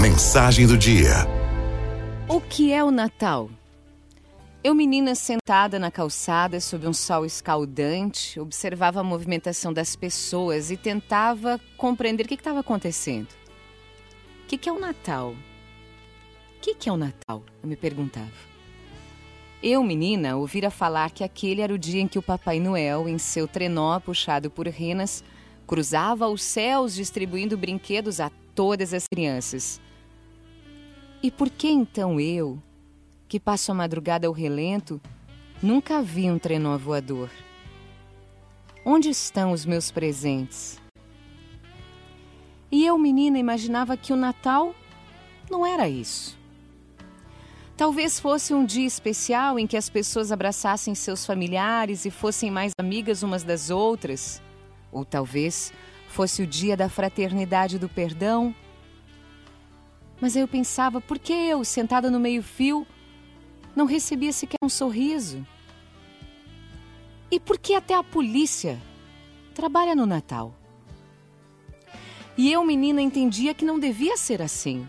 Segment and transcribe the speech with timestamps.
[0.00, 1.26] Mensagem do dia.
[2.28, 3.50] O que é o Natal?
[4.64, 10.76] Eu, menina sentada na calçada sob um sol escaldante, observava a movimentação das pessoas e
[10.76, 13.28] tentava compreender o que estava acontecendo.
[14.44, 15.30] O que, que é o Natal?
[15.30, 17.44] O que, que é o Natal?
[17.62, 18.30] Eu me perguntava.
[19.62, 23.18] Eu, menina, ouvira falar que aquele era o dia em que o Papai Noel, em
[23.18, 25.22] seu trenó puxado por renas,
[25.66, 29.80] cruzava os céus distribuindo brinquedos a todas as crianças.
[31.22, 32.60] E por que então eu,
[33.28, 35.00] que passo a madrugada ao relento,
[35.62, 37.30] nunca vi um trenó voador?
[38.84, 40.80] Onde estão os meus presentes?
[42.70, 44.74] E eu, menina, imaginava que o Natal
[45.50, 46.40] não era isso.
[47.76, 52.72] Talvez fosse um dia especial em que as pessoas abraçassem seus familiares e fossem mais
[52.78, 54.42] amigas umas das outras.
[54.90, 55.72] Ou talvez
[56.12, 58.54] fosse o dia da fraternidade do perdão.
[60.20, 62.86] Mas eu pensava, por que eu, sentada no meio-fio,
[63.74, 65.44] não recebia sequer um sorriso?
[67.30, 68.78] E por que até a polícia
[69.54, 70.54] trabalha no Natal?
[72.36, 74.86] E eu, menina, entendia que não devia ser assim.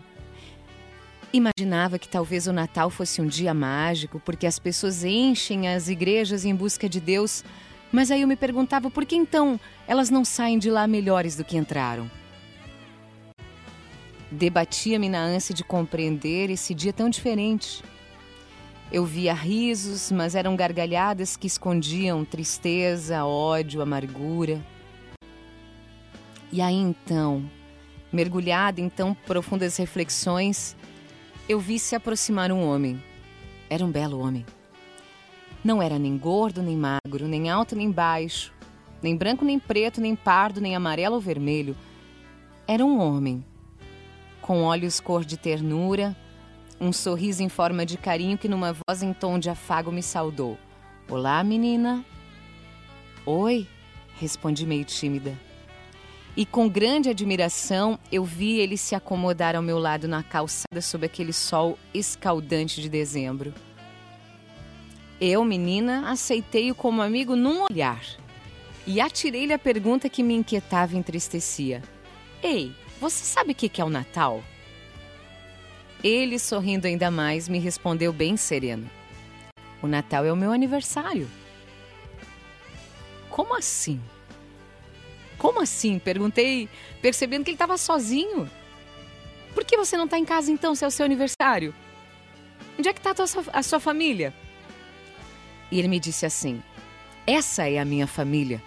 [1.32, 6.44] Imaginava que talvez o Natal fosse um dia mágico, porque as pessoas enchem as igrejas
[6.44, 7.42] em busca de Deus,
[7.94, 11.44] mas aí eu me perguntava por que então elas não saem de lá melhores do
[11.44, 12.10] que entraram.
[14.28, 17.84] Debatia-me na ânsia de compreender esse dia tão diferente.
[18.90, 24.60] Eu via risos, mas eram gargalhadas que escondiam tristeza, ódio, amargura.
[26.50, 27.48] E aí então,
[28.12, 30.74] mergulhada em tão profundas reflexões,
[31.48, 33.00] eu vi se aproximar um homem.
[33.70, 34.44] Era um belo homem.
[35.64, 38.52] Não era nem gordo nem magro, nem alto nem baixo,
[39.02, 41.74] nem branco nem preto, nem pardo, nem amarelo ou vermelho.
[42.68, 43.44] Era um homem,
[44.42, 46.14] com olhos cor de ternura,
[46.80, 50.58] um sorriso em forma de carinho que numa voz em tom de afago me saudou.
[51.08, 52.04] Olá, menina.
[53.24, 53.66] Oi,
[54.18, 55.34] respondi meio tímida
[56.36, 61.06] e com grande admiração eu vi ele se acomodar ao meu lado na calçada sob
[61.06, 63.54] aquele sol escaldante de dezembro.
[65.26, 68.04] Eu, menina, aceitei-o como amigo num olhar
[68.86, 71.82] e atirei-lhe a pergunta que me inquietava e entristecia:
[72.42, 74.44] Ei, você sabe o que é o Natal?
[76.02, 78.86] Ele, sorrindo ainda mais, me respondeu bem sereno:
[79.80, 81.26] O Natal é o meu aniversário.
[83.30, 83.98] Como assim?
[85.38, 85.98] Como assim?
[85.98, 86.68] Perguntei,
[87.00, 88.50] percebendo que ele estava sozinho.
[89.54, 91.74] Por que você não está em casa então, se é o seu aniversário?
[92.78, 94.34] Onde é que está a, a sua família?
[95.74, 96.62] E ele me disse assim:
[97.26, 98.62] Essa é a minha família.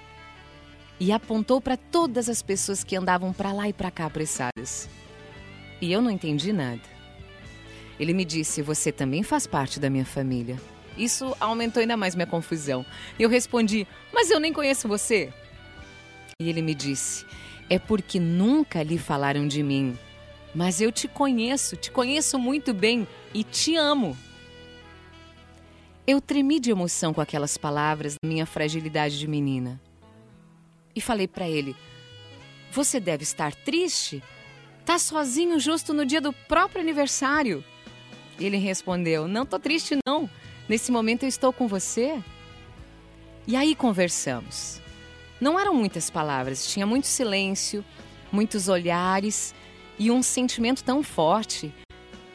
[1.00, 4.90] E apontou para todas as pessoas que andavam para lá e para cá apressadas.
[5.80, 6.82] E eu não entendi nada.
[7.98, 10.60] Ele me disse: Você também faz parte da minha família.
[10.98, 12.86] Isso aumentou ainda mais minha confusão.
[13.18, 15.32] Eu respondi: Mas eu nem conheço você.
[16.42, 17.26] E ele me disse:
[17.70, 19.98] É porque nunca lhe falaram de mim,
[20.54, 24.18] mas eu te conheço, te conheço muito bem e te amo.
[26.10, 29.78] Eu tremi de emoção com aquelas palavras da minha fragilidade de menina.
[30.96, 31.76] E falei para ele:
[32.72, 34.24] Você deve estar triste?
[34.86, 37.62] Tá sozinho justo no dia do próprio aniversário.
[38.40, 40.30] Ele respondeu: Não tô triste não.
[40.70, 42.24] Nesse momento eu estou com você.
[43.46, 44.80] E aí conversamos.
[45.42, 47.84] Não eram muitas palavras, tinha muito silêncio,
[48.32, 49.54] muitos olhares
[50.00, 51.74] e um sentimento tão forte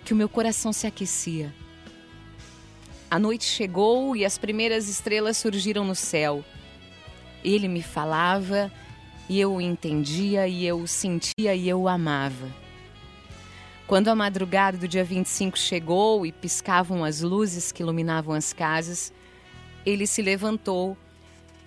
[0.04, 1.54] que o meu coração se aquecia.
[3.12, 6.42] A noite chegou e as primeiras estrelas surgiram no céu.
[7.44, 8.72] Ele me falava
[9.28, 12.50] e eu o entendia e eu o sentia e eu o amava.
[13.86, 19.12] Quando a madrugada do dia 25 chegou e piscavam as luzes que iluminavam as casas,
[19.84, 20.96] ele se levantou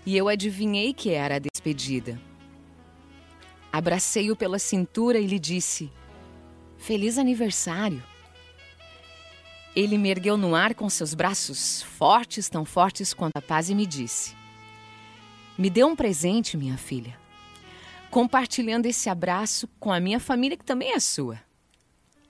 [0.04, 2.20] e eu adivinhei que era a despedida.
[3.72, 5.92] Abracei-o pela cintura e lhe disse:
[6.76, 8.02] Feliz aniversário!
[9.76, 13.76] Ele me ergueu no ar com seus braços fortes, tão fortes quanto a paz, e
[13.76, 14.36] me disse:
[15.58, 17.18] Me dê um presente, minha filha,
[18.10, 21.40] compartilhando esse abraço com a minha família, que também é sua.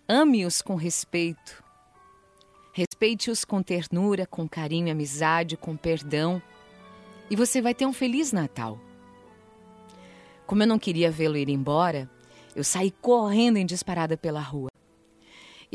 [0.07, 1.63] Ame-os com respeito.
[2.73, 6.41] Respeite-os com ternura, com carinho, amizade, com perdão
[7.29, 8.79] e você vai ter um feliz Natal.
[10.45, 12.09] Como eu não queria vê-lo ir embora,
[12.55, 14.69] eu saí correndo em disparada pela rua.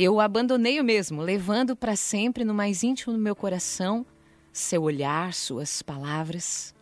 [0.02, 4.06] Eu o abandonei o mesmo, levando para sempre no mais íntimo do meu coração
[4.50, 6.74] seu olhar, suas palavras.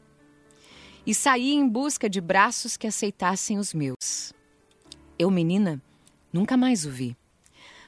[1.05, 4.33] E saí em busca de braços que aceitassem os meus.
[5.19, 5.83] Eu, menina,
[6.33, 7.17] nunca mais o vi.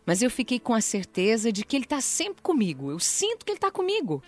[0.05, 2.91] Mas eu fiquei com a certeza de que Ele está sempre comigo.
[2.91, 4.25] Eu sinto que Ele está comigo.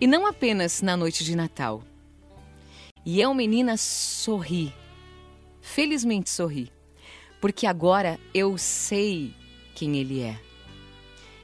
[0.00, 1.82] E não apenas na noite de Natal.
[3.04, 4.72] E eu, menina, sorri.
[5.60, 6.70] Felizmente sorri.
[7.40, 9.34] Porque agora eu sei
[9.80, 10.38] quem Ele é.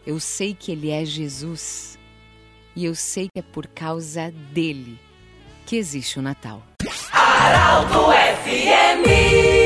[0.07, 1.99] Eu sei que Ele é Jesus.
[2.77, 4.99] E eu sei que é por causa dele
[5.65, 6.63] que existe o Natal.
[7.13, 8.13] Araldo
[8.45, 9.66] FMI